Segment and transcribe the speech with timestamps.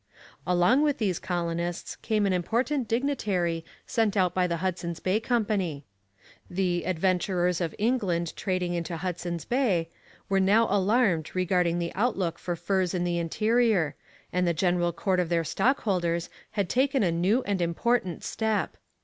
[0.47, 5.85] Along with these colonists came an important dignitary sent out by the Hudson's Bay Company.
[6.49, 9.91] The 'Adventurers of England trading into Hudson's Bay'
[10.27, 13.93] were now alarmed regarding the outlook for furs in the interior,
[14.33, 18.77] and the general court of their stockholders had taken a new and important step.